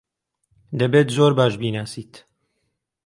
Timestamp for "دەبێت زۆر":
0.79-1.31